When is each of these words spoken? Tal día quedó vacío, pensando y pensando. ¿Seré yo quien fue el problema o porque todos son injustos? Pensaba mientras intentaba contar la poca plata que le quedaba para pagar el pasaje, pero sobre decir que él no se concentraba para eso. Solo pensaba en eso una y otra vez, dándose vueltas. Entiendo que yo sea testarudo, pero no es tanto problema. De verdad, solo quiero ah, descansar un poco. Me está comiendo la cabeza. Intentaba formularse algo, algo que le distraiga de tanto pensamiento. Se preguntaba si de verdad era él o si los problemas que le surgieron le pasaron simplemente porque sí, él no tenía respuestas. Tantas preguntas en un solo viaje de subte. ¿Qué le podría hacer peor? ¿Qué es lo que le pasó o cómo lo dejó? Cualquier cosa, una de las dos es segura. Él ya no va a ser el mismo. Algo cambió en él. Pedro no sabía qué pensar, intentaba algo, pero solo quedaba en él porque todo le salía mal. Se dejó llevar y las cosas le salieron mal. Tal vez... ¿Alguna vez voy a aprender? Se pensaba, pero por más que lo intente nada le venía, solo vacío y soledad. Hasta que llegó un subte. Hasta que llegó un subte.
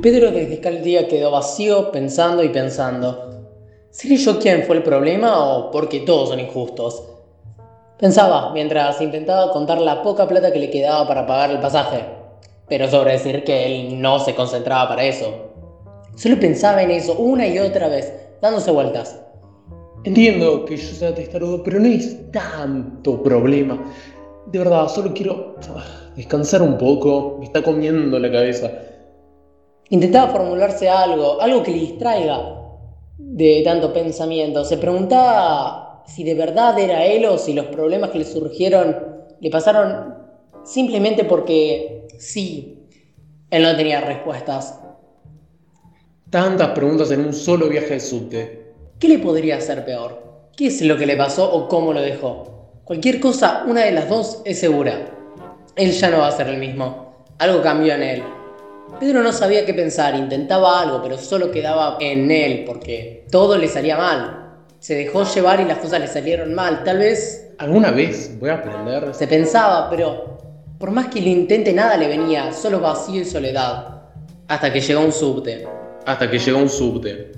Tal 0.00 0.82
día 0.84 1.08
quedó 1.08 1.32
vacío, 1.32 1.90
pensando 1.90 2.44
y 2.44 2.50
pensando. 2.50 3.46
¿Seré 3.90 4.16
yo 4.16 4.38
quien 4.38 4.62
fue 4.62 4.76
el 4.76 4.84
problema 4.84 5.44
o 5.44 5.72
porque 5.72 6.00
todos 6.00 6.28
son 6.28 6.38
injustos? 6.38 7.02
Pensaba 7.98 8.52
mientras 8.52 9.00
intentaba 9.00 9.50
contar 9.50 9.80
la 9.80 10.02
poca 10.02 10.28
plata 10.28 10.52
que 10.52 10.60
le 10.60 10.70
quedaba 10.70 11.08
para 11.08 11.26
pagar 11.26 11.50
el 11.50 11.58
pasaje, 11.58 12.04
pero 12.68 12.88
sobre 12.88 13.12
decir 13.12 13.42
que 13.42 13.66
él 13.66 14.00
no 14.00 14.20
se 14.20 14.36
concentraba 14.36 14.88
para 14.88 15.02
eso. 15.02 15.32
Solo 16.14 16.38
pensaba 16.38 16.80
en 16.82 16.92
eso 16.92 17.14
una 17.14 17.48
y 17.48 17.58
otra 17.58 17.88
vez, 17.88 18.12
dándose 18.40 18.70
vueltas. 18.70 19.20
Entiendo 20.04 20.64
que 20.64 20.76
yo 20.76 20.94
sea 20.94 21.12
testarudo, 21.12 21.64
pero 21.64 21.80
no 21.80 21.88
es 21.88 22.30
tanto 22.30 23.20
problema. 23.20 23.82
De 24.46 24.60
verdad, 24.60 24.86
solo 24.88 25.12
quiero 25.12 25.56
ah, 25.74 26.12
descansar 26.14 26.62
un 26.62 26.78
poco. 26.78 27.36
Me 27.40 27.46
está 27.46 27.62
comiendo 27.62 28.16
la 28.20 28.30
cabeza. 28.30 28.70
Intentaba 29.90 30.30
formularse 30.30 30.88
algo, 30.88 31.40
algo 31.40 31.62
que 31.62 31.70
le 31.70 31.78
distraiga 31.78 32.58
de 33.16 33.62
tanto 33.64 33.92
pensamiento. 33.92 34.64
Se 34.64 34.76
preguntaba 34.76 36.02
si 36.06 36.24
de 36.24 36.34
verdad 36.34 36.78
era 36.78 37.04
él 37.04 37.24
o 37.26 37.38
si 37.38 37.52
los 37.52 37.66
problemas 37.66 38.10
que 38.10 38.18
le 38.18 38.24
surgieron 38.24 38.96
le 39.40 39.50
pasaron 39.50 40.14
simplemente 40.64 41.24
porque 41.24 42.06
sí, 42.18 42.86
él 43.50 43.62
no 43.62 43.76
tenía 43.76 44.00
respuestas. 44.00 44.78
Tantas 46.30 46.70
preguntas 46.70 47.10
en 47.10 47.20
un 47.20 47.32
solo 47.32 47.68
viaje 47.68 47.94
de 47.94 48.00
subte. 48.00 48.72
¿Qué 48.98 49.08
le 49.08 49.18
podría 49.18 49.56
hacer 49.56 49.84
peor? 49.84 50.50
¿Qué 50.56 50.66
es 50.66 50.82
lo 50.82 50.96
que 50.98 51.06
le 51.06 51.16
pasó 51.16 51.50
o 51.50 51.68
cómo 51.68 51.92
lo 51.92 52.02
dejó? 52.02 52.80
Cualquier 52.84 53.20
cosa, 53.20 53.64
una 53.66 53.84
de 53.84 53.92
las 53.92 54.08
dos 54.08 54.42
es 54.44 54.58
segura. 54.58 55.14
Él 55.76 55.92
ya 55.92 56.10
no 56.10 56.18
va 56.18 56.28
a 56.28 56.32
ser 56.32 56.48
el 56.48 56.58
mismo. 56.58 57.24
Algo 57.38 57.62
cambió 57.62 57.94
en 57.94 58.02
él. 58.02 58.22
Pedro 58.98 59.22
no 59.22 59.32
sabía 59.32 59.64
qué 59.64 59.74
pensar, 59.74 60.14
intentaba 60.16 60.80
algo, 60.80 61.00
pero 61.02 61.16
solo 61.18 61.50
quedaba 61.50 61.98
en 62.00 62.30
él 62.30 62.64
porque 62.66 63.26
todo 63.30 63.56
le 63.56 63.68
salía 63.68 63.96
mal. 63.96 64.56
Se 64.80 64.94
dejó 64.94 65.24
llevar 65.24 65.60
y 65.60 65.64
las 65.64 65.78
cosas 65.78 66.00
le 66.00 66.06
salieron 66.06 66.54
mal. 66.54 66.82
Tal 66.84 66.98
vez... 66.98 67.50
¿Alguna 67.58 67.90
vez 67.90 68.38
voy 68.38 68.50
a 68.50 68.54
aprender? 68.54 69.14
Se 69.14 69.26
pensaba, 69.26 69.88
pero 69.90 70.38
por 70.78 70.90
más 70.90 71.08
que 71.08 71.20
lo 71.20 71.28
intente 71.28 71.72
nada 71.72 71.96
le 71.96 72.08
venía, 72.08 72.52
solo 72.52 72.80
vacío 72.80 73.22
y 73.22 73.24
soledad. 73.24 74.02
Hasta 74.46 74.72
que 74.72 74.80
llegó 74.80 75.00
un 75.00 75.12
subte. 75.12 75.66
Hasta 76.06 76.30
que 76.30 76.38
llegó 76.38 76.58
un 76.58 76.68
subte. 76.68 77.32